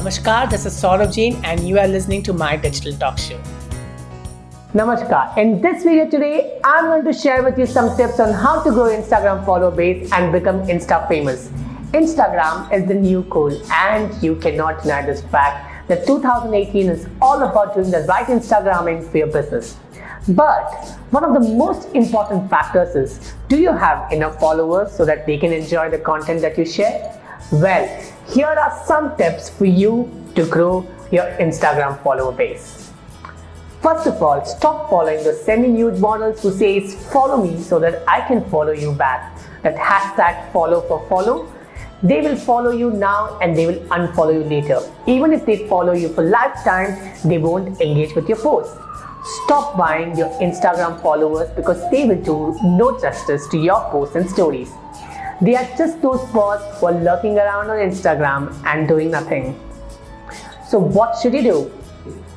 [0.00, 3.38] Namaskar, this is Saurav Jain and you are listening to my digital talk show.
[4.72, 5.36] Namaskar.
[5.36, 8.70] In this video today, I'm going to share with you some tips on how to
[8.70, 11.48] grow Instagram follower base and become Insta famous.
[11.92, 17.42] Instagram is the new cool and you cannot deny this fact that 2018 is all
[17.42, 19.76] about doing the right Instagramming for your business.
[20.28, 20.72] But
[21.10, 25.36] one of the most important factors is do you have enough followers so that they
[25.36, 27.19] can enjoy the content that you share?
[27.52, 27.88] Well,
[28.28, 32.92] here are some tips for you to grow your Instagram follower base.
[33.82, 38.20] First of all, stop following the semi-nude models who says follow me so that I
[38.28, 39.36] can follow you back.
[39.62, 41.50] That hashtag follow for follow.
[42.02, 44.80] They will follow you now and they will unfollow you later.
[45.06, 48.78] Even if they follow you for lifetime, they won't engage with your posts.
[49.44, 54.30] Stop buying your Instagram followers because they will do no justice to your posts and
[54.30, 54.70] stories.
[55.42, 59.58] They are just those bots who are lurking around on Instagram and doing nothing.
[60.68, 61.62] So what should you do?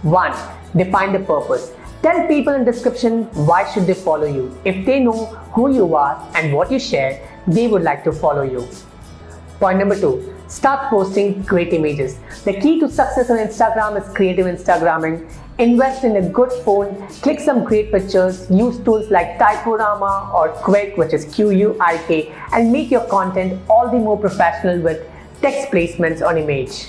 [0.03, 0.34] 1.
[0.77, 1.73] Define the purpose.
[2.02, 4.58] Tell people in description why should they follow you.
[4.64, 8.44] If they know who you are and what you share, they would like to follow
[8.44, 8.67] you.
[9.59, 10.35] Point number 2.
[10.47, 12.17] Start posting great images.
[12.43, 17.39] The key to success on Instagram is creative Instagramming Invest in a good phone, click
[17.39, 23.05] some great pictures, use tools like Typorama or Quik, which is Q-U-I-K, and make your
[23.05, 25.07] content all the more professional with
[25.43, 26.87] text placements on image.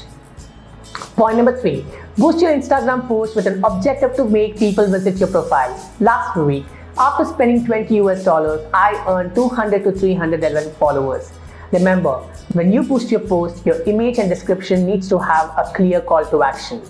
[1.15, 1.85] Point number three,
[2.17, 5.79] boost your Instagram post with an objective to make people visit your profile.
[6.01, 6.65] Last week,
[6.97, 11.31] after spending 20 US dollars, I earned 200 to 311 followers.
[11.75, 12.19] Remember,
[12.53, 16.25] when you boost your post, your image and description needs to have a clear call
[16.27, 16.81] to action.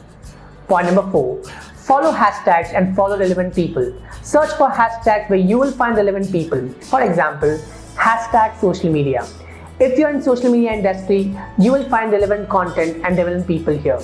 [0.69, 1.43] Point number four,
[1.75, 3.95] follow hashtags and follow relevant people.
[4.23, 6.69] Search for hashtags where you will find relevant people.
[6.91, 7.59] For example,
[7.97, 9.27] hashtag social media.
[9.81, 14.01] If you're in social media industry, you will find relevant content and relevant people here.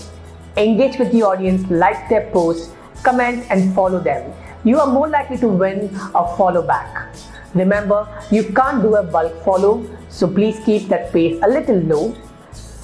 [0.56, 2.72] Engage with the audience, like their posts,
[3.03, 4.33] comment and follow them.
[4.65, 7.15] You are more likely to win a follow back.
[7.55, 12.16] Remember, you can't do a bulk follow, so please keep that pace a little low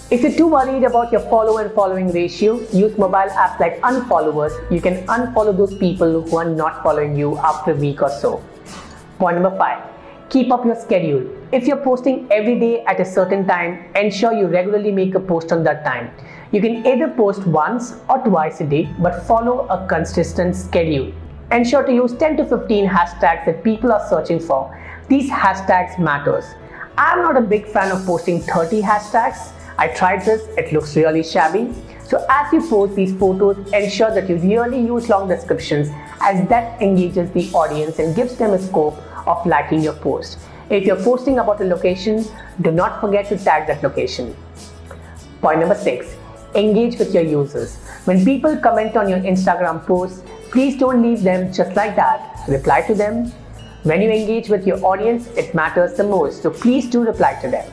[0.09, 4.53] if you're too worried about your follow and following ratio, use mobile apps like unfollowers.
[4.71, 8.41] You can unfollow those people who are not following you after a week or so.
[9.19, 9.82] Point number five,
[10.28, 11.26] keep up your schedule.
[11.50, 15.50] If you're posting every day at a certain time, ensure you regularly make a post
[15.50, 16.12] on that time.
[16.53, 21.12] You can either post once or twice a day, but follow a consistent schedule.
[21.52, 24.70] Ensure to use 10 to 15 hashtags that people are searching for.
[25.08, 26.44] These hashtags matters.
[26.98, 31.22] I'm not a big fan of posting 30 hashtags I tried this, it looks really
[31.22, 31.70] shabby.
[32.04, 35.88] So as you post these photos, ensure that you really use long descriptions
[36.20, 38.96] as that engages the audience and gives them a scope
[39.26, 40.38] of liking your post.
[40.70, 42.24] If you're posting about a location,
[42.62, 44.34] do not forget to tag that location.
[45.42, 46.16] Point number six,
[46.54, 47.76] engage with your users.
[48.06, 52.46] When people comment on your Instagram posts, please don't leave them just like that.
[52.48, 53.32] Reply to them.
[53.82, 57.48] When you engage with your audience, it matters the most, so please do reply to
[57.48, 57.70] them.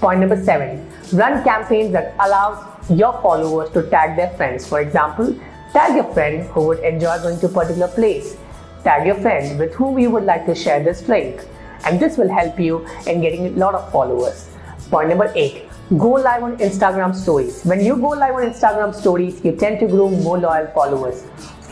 [0.00, 4.66] Point number seven, run campaigns that allows your followers to tag their friends.
[4.66, 5.34] For example,
[5.72, 8.36] tag your friend who would enjoy going to a particular place.
[8.84, 11.40] Tag your friend with whom you would like to share this link.
[11.84, 14.50] And this will help you in getting a lot of followers.
[14.90, 17.62] Point number eight, go live on Instagram stories.
[17.62, 21.22] When you go live on Instagram stories, you tend to grow more loyal followers.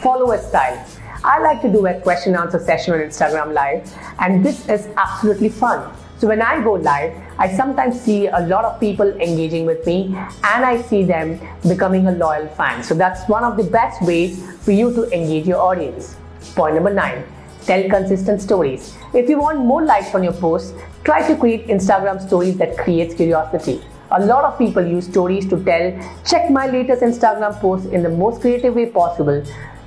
[0.02, 0.86] Follower style.
[1.24, 5.48] I like to do a question answer session on Instagram live and this is absolutely
[5.48, 5.92] fun.
[6.18, 10.14] So when I go live, I sometimes see a lot of people engaging with me
[10.14, 12.84] and I see them becoming a loyal fan.
[12.84, 16.16] So that's one of the best ways for you to engage your audience.
[16.54, 17.24] Point number nine,
[17.62, 18.96] tell consistent stories.
[19.12, 23.14] If you want more likes on your posts, try to create Instagram stories that creates
[23.14, 23.82] curiosity.
[24.16, 25.90] A lot of people use stories to tell,
[26.24, 29.42] check my latest Instagram post in the most creative way possible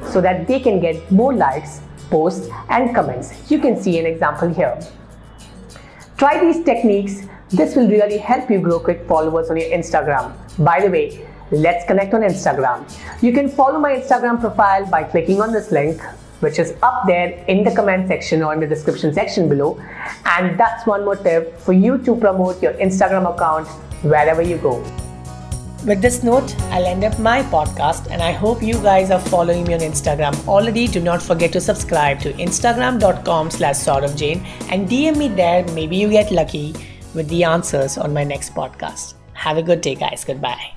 [0.08, 1.80] so that they can get more likes,
[2.10, 3.50] posts and comments.
[3.50, 4.78] You can see an example here.
[6.18, 7.26] Try these techniques.
[7.52, 10.34] This will really help you grow quick followers on your Instagram.
[10.60, 12.84] By the way, let's connect on Instagram.
[13.24, 16.02] You can follow my Instagram profile by clicking on this link
[16.40, 19.82] which is up there in the comment section or in the description section below.
[20.26, 23.68] And that's one more tip for you to promote your Instagram account
[24.02, 24.84] wherever you go.
[25.86, 29.64] With this note, I'll end up my podcast and I hope you guys are following
[29.64, 30.88] me on Instagram already.
[30.88, 33.86] Do not forget to subscribe to instagram.com slash
[34.16, 35.66] Jain and DM me there.
[35.74, 36.76] Maybe you get lucky
[37.14, 39.14] with the answers on my next podcast.
[39.34, 40.26] Have a good day, guys.
[40.26, 40.77] Goodbye.